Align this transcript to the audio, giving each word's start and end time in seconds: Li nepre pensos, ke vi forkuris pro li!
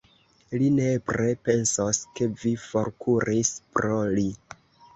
Li 0.61 0.69
nepre 0.77 1.27
pensos, 1.49 2.01
ke 2.21 2.29
vi 2.41 2.55
forkuris 2.65 3.55
pro 3.77 4.03
li! 4.19 4.29